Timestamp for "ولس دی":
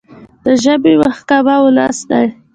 1.63-2.27